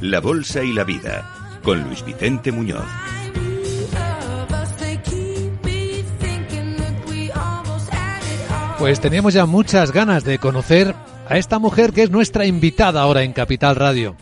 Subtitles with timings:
[0.00, 2.84] la Bolsa y la Vida, con Luis Vicente Muñoz.
[8.78, 10.94] Pues teníamos ya muchas ganas de conocer
[11.28, 14.16] a esta mujer que es nuestra invitada ahora en Capital Radio.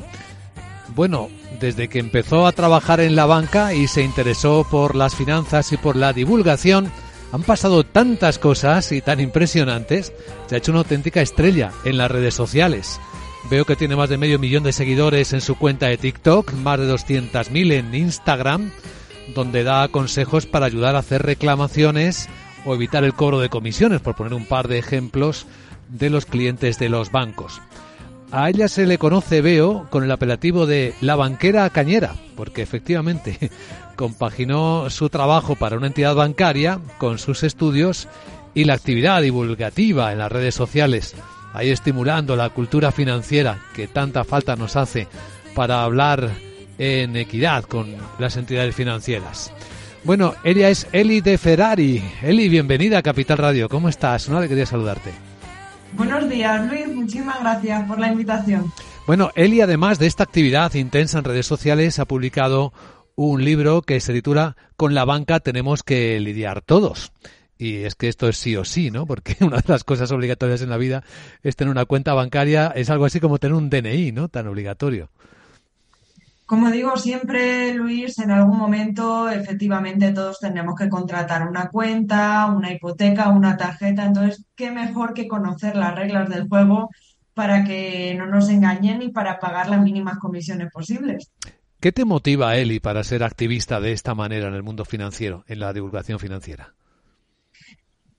[0.94, 1.28] Bueno,
[1.60, 5.76] desde que empezó a trabajar en la banca y se interesó por las finanzas y
[5.76, 6.90] por la divulgación,
[7.32, 10.12] han pasado tantas cosas y tan impresionantes,
[10.46, 13.00] se ha hecho una auténtica estrella en las redes sociales.
[13.50, 16.78] Veo que tiene más de medio millón de seguidores en su cuenta de TikTok, más
[16.78, 18.70] de 200.000 en Instagram,
[19.34, 22.28] donde da consejos para ayudar a hacer reclamaciones
[22.64, 25.46] o evitar el cobro de comisiones, por poner un par de ejemplos
[25.90, 27.60] de los clientes de los bancos.
[28.32, 33.50] A ella se le conoce, veo, con el apelativo de la banquera cañera, porque efectivamente
[33.96, 38.08] compaginó su trabajo para una entidad bancaria con sus estudios
[38.54, 41.14] y la actividad divulgativa en las redes sociales,
[41.54, 45.08] ahí estimulando la cultura financiera que tanta falta nos hace
[45.54, 46.30] para hablar
[46.76, 49.52] en equidad con las entidades financieras.
[50.02, 52.02] Bueno, ella es Eli de Ferrari.
[52.22, 53.68] Eli, bienvenida a Capital Radio.
[53.70, 54.28] ¿Cómo estás?
[54.28, 55.12] Una alegría saludarte.
[55.92, 56.88] Buenos días, Luis.
[56.88, 58.70] Muchísimas gracias por la invitación.
[59.06, 62.72] Bueno, Eli, además de esta actividad intensa en redes sociales, ha publicado
[63.14, 67.12] un libro que se titula Con la banca tenemos que lidiar todos.
[67.64, 69.06] Y es que esto es sí o sí, ¿no?
[69.06, 71.02] Porque una de las cosas obligatorias en la vida
[71.42, 74.28] es tener una cuenta bancaria, es algo así como tener un DNI, ¿no?
[74.28, 75.08] Tan obligatorio.
[76.44, 82.70] Como digo siempre, Luis, en algún momento efectivamente todos tenemos que contratar una cuenta, una
[82.70, 84.04] hipoteca, una tarjeta.
[84.04, 86.90] Entonces, ¿qué mejor que conocer las reglas del juego
[87.32, 91.32] para que no nos engañen y para pagar las mínimas comisiones posibles?
[91.80, 95.60] ¿Qué te motiva, Eli, para ser activista de esta manera en el mundo financiero, en
[95.60, 96.74] la divulgación financiera?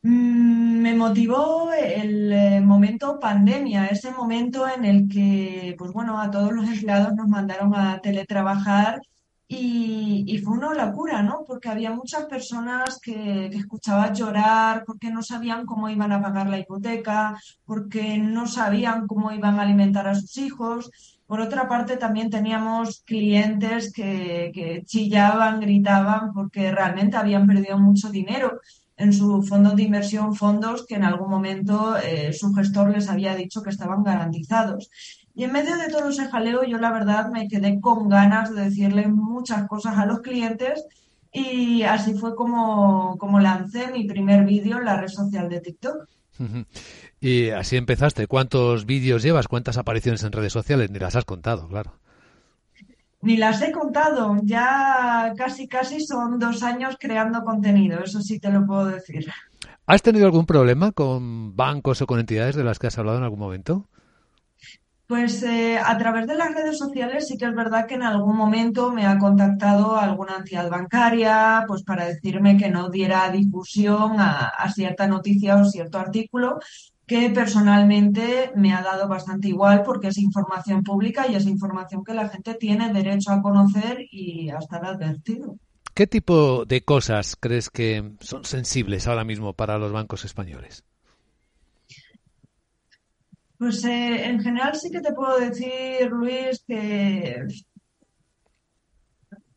[0.06, 6.30] Mm, Me motivó el eh, momento pandemia, ese momento en el que, pues bueno, a
[6.30, 9.02] todos los empleados nos mandaron a teletrabajar
[9.48, 11.44] y, y fue una locura, ¿no?
[11.48, 16.60] Porque había muchas personas que, escuchaban llorar porque no sabían cómo iban a pagar la
[16.60, 20.92] hipoteca, porque no sabían cómo iban a alimentar a sus hijos.
[21.26, 28.60] Por otra parte, también teníamos clientes que chillaban, gritaban porque realmente habían perdido mucho dinero
[28.98, 33.36] en su fondos de inversión, fondos que en algún momento eh, su gestor les había
[33.36, 34.90] dicho que estaban garantizados.
[35.34, 38.64] Y en medio de todo ese jaleo, yo la verdad me quedé con ganas de
[38.64, 40.86] decirle muchas cosas a los clientes
[41.34, 46.08] y así fue como, como lancé mi primer vídeo en la red social de TikTok.
[47.20, 48.28] Y así empezaste.
[48.28, 49.50] ¿Cuántos vídeos llevas?
[49.50, 50.90] ¿Cuántas apariciones en redes sociales?
[50.90, 52.00] Ni las has contado, claro.
[53.26, 58.52] Ni las he contado, ya casi casi son dos años creando contenido, eso sí te
[58.52, 59.26] lo puedo decir.
[59.88, 63.24] ¿Has tenido algún problema con bancos o con entidades de las que has hablado en
[63.24, 63.88] algún momento?
[65.08, 68.38] Pues eh, a través de las redes sociales sí que es verdad que en algún
[68.38, 74.50] momento me ha contactado alguna entidad bancaria, pues para decirme que no diera difusión a,
[74.50, 76.60] a cierta noticia o cierto artículo,
[77.06, 82.16] que personalmente me ha dado bastante igual porque es información pública y es información que
[82.16, 85.58] la gente tiene derecho a conocer y a estar advertido.
[85.94, 90.84] ¿Qué tipo de cosas crees que son sensibles ahora mismo para los bancos españoles?
[93.58, 97.46] Pues eh, en general sí que te puedo decir, Luis, que,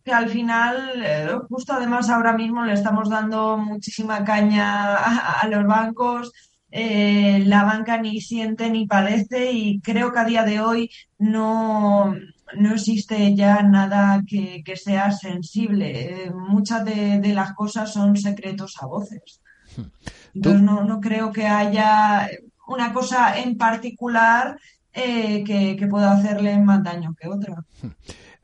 [0.04, 5.48] que al final, eh, justo además ahora mismo le estamos dando muchísima caña a, a
[5.48, 6.32] los bancos
[6.70, 12.14] eh, la banca ni siente ni padece y creo que a día de hoy no,
[12.56, 16.26] no existe ya nada que, que sea sensible.
[16.26, 19.40] Eh, muchas de, de, las cosas son secretos a voces.
[20.34, 22.28] Entonces no, no creo que haya
[22.66, 24.58] una cosa en particular
[24.92, 27.64] eh, que, que, pueda hacerle más daño que otra.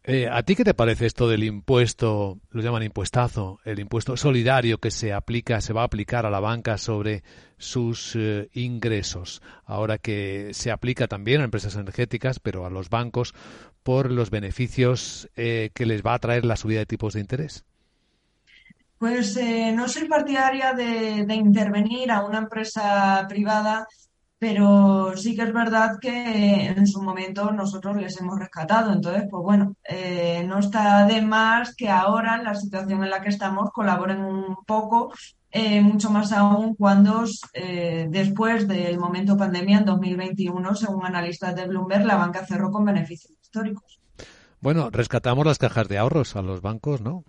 [0.07, 4.77] Eh, ¿A ti qué te parece esto del impuesto, lo llaman impuestazo, el impuesto solidario
[4.77, 7.23] que se aplica, se va a aplicar a la banca sobre
[7.57, 13.33] sus eh, ingresos, ahora que se aplica también a empresas energéticas, pero a los bancos
[13.83, 17.65] por los beneficios eh, que les va a traer la subida de tipos de interés?
[18.99, 23.87] Pues eh, no soy partidaria de, de intervenir a una empresa privada
[24.47, 28.93] pero sí que es verdad que en su momento nosotros les hemos rescatado.
[28.93, 33.23] Entonces, pues bueno, eh, no está de más que ahora, en la situación en la
[33.23, 35.15] que estamos, colaboren un poco,
[35.51, 37.25] eh, mucho más aún cuando
[37.55, 42.85] eh, después del momento pandemia en 2021, según analistas de Bloomberg, la banca cerró con
[42.85, 43.99] beneficios históricos.
[44.61, 47.25] Bueno, rescatamos las cajas de ahorros a los bancos, ¿no?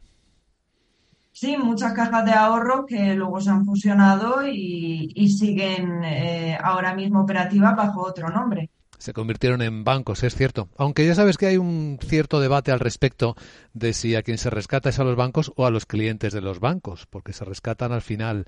[1.36, 6.96] Sí, muchas cajas de ahorro que luego se han fusionado y, y siguen eh, ahora
[6.96, 8.70] mismo operativas bajo otro nombre.
[9.00, 10.70] Se convirtieron en bancos, es cierto.
[10.78, 13.36] Aunque ya sabes que hay un cierto debate al respecto
[13.74, 16.40] de si a quien se rescata es a los bancos o a los clientes de
[16.40, 18.46] los bancos, porque se rescatan al final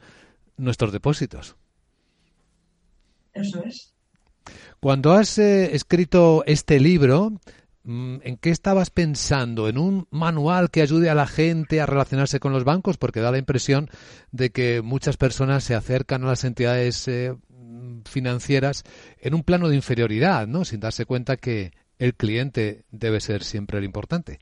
[0.55, 1.57] nuestros depósitos.
[3.33, 3.93] Eso es.
[4.79, 7.33] Cuando has eh, escrito este libro,
[7.89, 9.69] ¿En qué estabas pensando?
[9.69, 12.97] ¿En un manual que ayude a la gente a relacionarse con los bancos?
[12.97, 13.89] Porque da la impresión
[14.33, 17.33] de que muchas personas se acercan a las entidades eh,
[18.03, 18.83] financieras
[19.21, 20.65] en un plano de inferioridad, ¿no?
[20.65, 24.39] Sin darse cuenta que el cliente debe ser siempre el importante.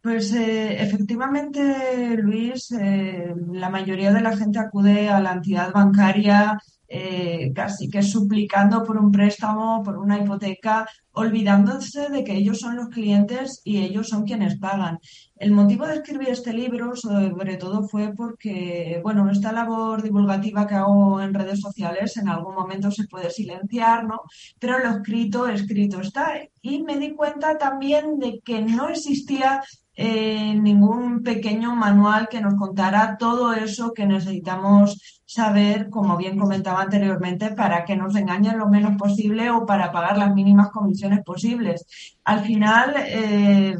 [0.00, 6.56] Pues eh, efectivamente, Luis, eh, la mayoría de la gente acude a la entidad bancaria
[6.92, 12.76] eh, casi que suplicando por un préstamo, por una hipoteca, olvidándose de que ellos son
[12.76, 14.98] los clientes y ellos son quienes pagan.
[15.36, 20.74] El motivo de escribir este libro, sobre todo, fue porque, bueno, esta labor divulgativa que
[20.74, 24.22] hago en redes sociales en algún momento se puede silenciar, ¿no?
[24.58, 26.40] Pero lo escrito, escrito está.
[26.60, 29.62] Y me di cuenta también de que no existía
[29.94, 36.82] eh, ningún pequeño manual que nos contara todo eso que necesitamos saber, como bien comentaba
[36.82, 41.86] anteriormente, para que nos engañen lo menos posible o para pagar las mínimas comisiones posibles.
[42.24, 43.76] Al final, eh,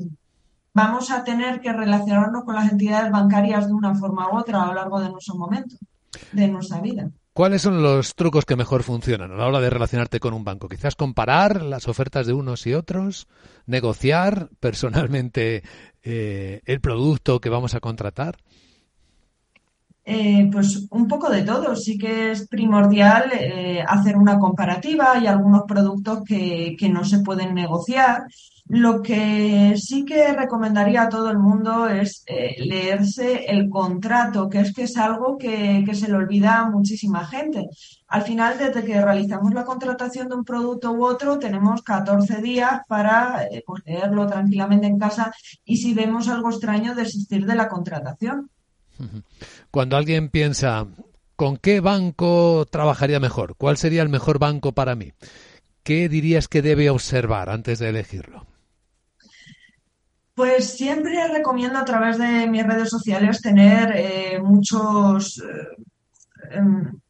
[0.72, 4.66] vamos a tener que relacionarnos con las entidades bancarias de una forma u otra a
[4.66, 5.74] lo largo de nuestro momento,
[6.30, 7.10] de nuestra vida.
[7.32, 10.68] ¿Cuáles son los trucos que mejor funcionan a la hora de relacionarte con un banco?
[10.68, 13.26] Quizás comparar las ofertas de unos y otros,
[13.66, 15.64] negociar personalmente
[16.04, 18.36] eh, el producto que vamos a contratar.
[20.12, 21.76] Eh, pues un poco de todo.
[21.76, 25.12] Sí que es primordial eh, hacer una comparativa.
[25.12, 28.24] Hay algunos productos que, que, no se pueden negociar.
[28.66, 34.60] Lo que sí que recomendaría a todo el mundo es eh, leerse el contrato, que
[34.62, 37.68] es que es algo que, que, se le olvida a muchísima gente.
[38.08, 42.80] Al final, desde que realizamos la contratación de un producto u otro, tenemos 14 días
[42.88, 45.32] para pues, leerlo tranquilamente en casa
[45.64, 48.50] y si vemos algo extraño, desistir de la contratación.
[49.70, 50.86] Cuando alguien piensa,
[51.36, 53.56] ¿con qué banco trabajaría mejor?
[53.56, 55.12] ¿Cuál sería el mejor banco para mí?
[55.82, 58.46] ¿Qué dirías que debe observar antes de elegirlo?
[60.34, 65.38] Pues siempre recomiendo a través de mis redes sociales tener eh, muchos...
[65.38, 67.00] Eh, em,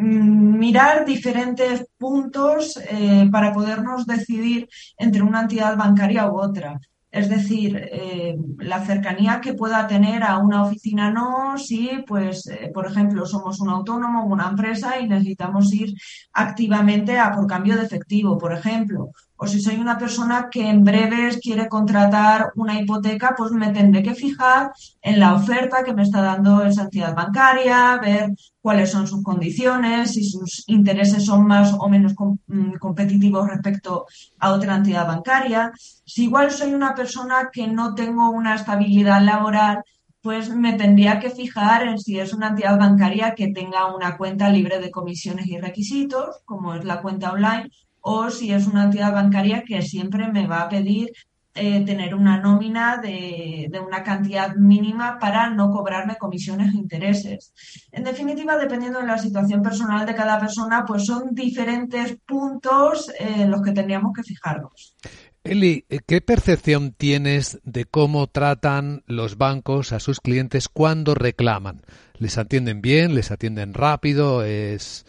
[0.00, 6.80] mirar diferentes puntos eh, para podernos decidir entre una entidad bancaria u otra.
[7.10, 12.70] Es decir, eh, la cercanía que pueda tener a una oficina no, si, pues, eh,
[12.72, 15.94] por ejemplo, somos un autónomo o una empresa y necesitamos ir
[16.32, 19.10] activamente a por cambio de efectivo, por ejemplo.
[19.42, 24.02] O si soy una persona que en breves quiere contratar una hipoteca, pues me tendré
[24.02, 24.70] que fijar
[25.00, 30.12] en la oferta que me está dando esa entidad bancaria, ver cuáles son sus condiciones,
[30.12, 32.12] si sus intereses son más o menos
[32.48, 34.04] mm, competitivos respecto
[34.38, 35.72] a otra entidad bancaria.
[36.04, 39.82] Si igual soy una persona que no tengo una estabilidad laboral,
[40.20, 44.50] pues me tendría que fijar en si es una entidad bancaria que tenga una cuenta
[44.50, 47.70] libre de comisiones y requisitos, como es la cuenta online,
[48.00, 51.12] o si es una entidad bancaria que siempre me va a pedir
[51.52, 57.52] eh, tener una nómina de, de, una cantidad mínima para no cobrarme comisiones e intereses.
[57.90, 63.40] En definitiva, dependiendo de la situación personal de cada persona, pues son diferentes puntos en
[63.40, 64.94] eh, los que tendríamos que fijarnos.
[65.42, 71.82] Eli, ¿qué percepción tienes de cómo tratan los bancos a sus clientes cuando reclaman?
[72.18, 73.14] ¿Les atienden bien?
[73.14, 74.44] ¿Les atienden rápido?
[74.44, 75.04] ¿Es,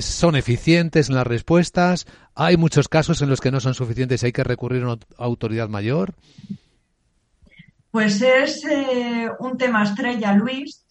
[0.00, 2.06] son eficientes en las respuestas.
[2.34, 4.98] Hay muchos casos en los que no son suficientes y hay que recurrir a una
[5.16, 6.14] autoridad mayor.
[7.90, 10.84] Pues es eh, un tema estrella, Luis,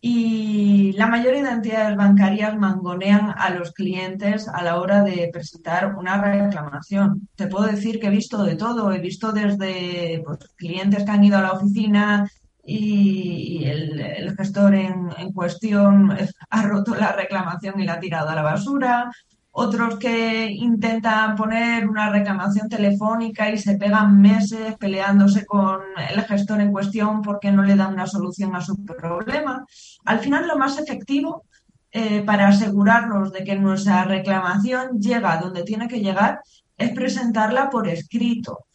[0.00, 5.94] y la mayoría de entidades bancarias mangonean a los clientes a la hora de presentar
[5.96, 7.28] una reclamación.
[7.34, 11.24] Te puedo decir que he visto de todo, he visto desde pues, clientes que han
[11.24, 12.30] ido a la oficina
[12.66, 16.16] y el, gestor en, cuestión
[16.50, 19.10] ha roto la reclamación y la ha tirado a la basura,
[19.58, 25.80] otros que intentan poner una reclamación telefónica y se pegan meses peleándose con
[26.10, 29.64] el gestor en cuestión porque no le dan una solución a su problema.
[30.04, 31.44] Al final lo más efectivo
[31.90, 36.40] eh, para asegurarnos de que nuestra reclamación llega donde tiene que llegar
[36.76, 38.65] es presentarla por escrito.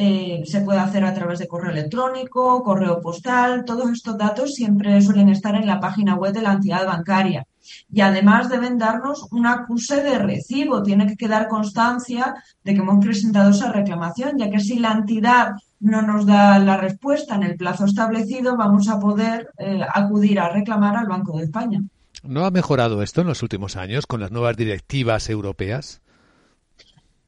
[0.00, 5.02] Eh, se puede hacer a través de correo electrónico, correo postal, todos estos datos siempre
[5.02, 7.44] suelen estar en la página web de la entidad bancaria.
[7.90, 13.04] Y además deben darnos un acuse de recibo, tiene que quedar constancia de que hemos
[13.04, 17.56] presentado esa reclamación, ya que si la entidad no nos da la respuesta en el
[17.56, 21.82] plazo establecido, vamos a poder eh, acudir a reclamar al Banco de España.
[22.22, 26.02] ¿No ha mejorado esto en los últimos años con las nuevas directivas europeas?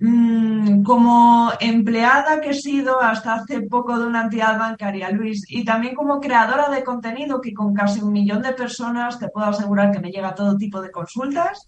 [0.02, 5.62] Mm, como empleada que he sido hasta hace poco de una entidad bancaria, Luis, y
[5.62, 9.92] también como creadora de contenido, que con casi un millón de personas te puedo asegurar
[9.92, 11.66] que me llega todo tipo de consultas,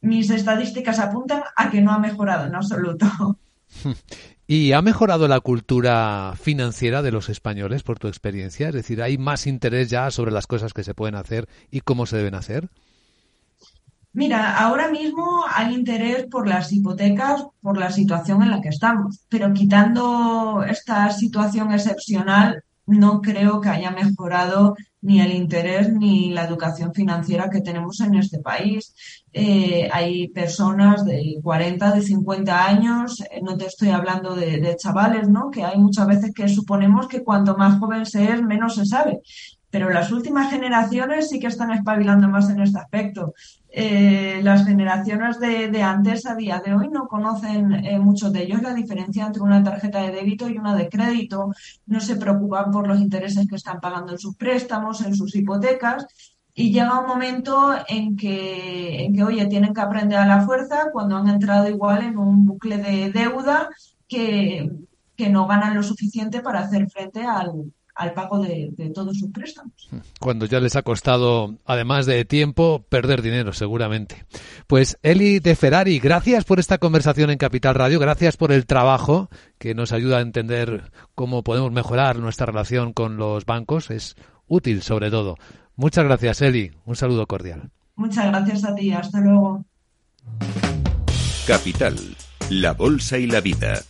[0.00, 3.06] mis estadísticas apuntan a que no ha mejorado en absoluto.
[4.46, 8.68] ¿Y ha mejorado la cultura financiera de los españoles por tu experiencia?
[8.68, 12.06] Es decir, ¿hay más interés ya sobre las cosas que se pueden hacer y cómo
[12.06, 12.70] se deben hacer?
[14.14, 19.24] Mira, ahora mismo hay interés por las hipotecas por la situación en la que estamos,
[19.28, 26.44] pero quitando esta situación excepcional, no creo que haya mejorado ni el interés ni la
[26.44, 28.94] educación financiera que tenemos en este país.
[29.32, 34.76] Eh, hay personas de 40, de 50 años, eh, no te estoy hablando de, de,
[34.76, 35.50] chavales, ¿no?
[35.50, 39.22] Que hay muchas veces que suponemos que cuanto más joven se es, menos se sabe
[39.74, 43.34] pero las últimas generaciones sí que están espabilando más en este aspecto.
[43.76, 48.62] Eh, las generaciones de, antes a día de hoy no conocen eh, muchos de ellos
[48.62, 51.50] la diferencia entre una tarjeta de débito y una de crédito,
[51.86, 56.06] no se preocupan por los intereses que están pagando en sus préstamos, en sus hipotecas.
[56.54, 60.90] Y llega un momento en que, en que, oye, tienen que aprender a la fuerza
[60.92, 63.70] cuando han entrado igual en un bucle de deuda
[64.06, 64.70] que,
[65.16, 69.88] que no ganan lo suficiente para hacer frente al, al pago de, todos sus préstamos.
[70.20, 74.26] Cuando ya les ha costado, además de tiempo, perder dinero, seguramente.
[74.66, 79.28] Pues Eli de Ferrari, gracias por esta conversación en Capital Radio, gracias por el trabajo
[79.58, 83.90] que nos ayuda a entender cómo podemos mejorar nuestra relación con los bancos.
[83.90, 85.36] Es útil, sobre todo.
[85.76, 86.72] Muchas gracias, Eli.
[86.84, 87.70] Un saludo cordial.
[87.96, 88.92] Muchas gracias a ti.
[88.92, 89.64] Hasta luego.
[91.46, 91.96] Capital,
[92.50, 93.82] la Bolsa y la Vida.